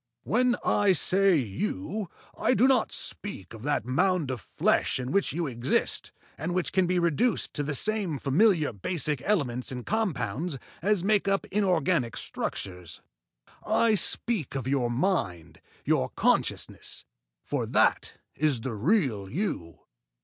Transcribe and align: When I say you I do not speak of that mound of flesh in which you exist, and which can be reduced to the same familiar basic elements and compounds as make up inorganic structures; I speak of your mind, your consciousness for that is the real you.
When 0.23 0.55
I 0.65 0.93
say 0.93 1.35
you 1.35 2.09
I 2.35 2.55
do 2.55 2.67
not 2.67 2.91
speak 2.91 3.53
of 3.53 3.61
that 3.61 3.85
mound 3.85 4.31
of 4.31 4.41
flesh 4.41 4.99
in 4.99 5.11
which 5.11 5.31
you 5.31 5.45
exist, 5.45 6.11
and 6.39 6.55
which 6.55 6.73
can 6.73 6.87
be 6.87 6.97
reduced 6.97 7.53
to 7.53 7.61
the 7.61 7.75
same 7.75 8.17
familiar 8.17 8.73
basic 8.73 9.21
elements 9.21 9.71
and 9.71 9.85
compounds 9.85 10.57
as 10.81 11.03
make 11.03 11.27
up 11.27 11.45
inorganic 11.51 12.17
structures; 12.17 12.99
I 13.63 13.93
speak 13.93 14.55
of 14.55 14.67
your 14.67 14.89
mind, 14.89 15.61
your 15.85 16.09
consciousness 16.09 17.05
for 17.43 17.67
that 17.67 18.13
is 18.33 18.61
the 18.61 18.73
real 18.73 19.29
you. 19.29 19.81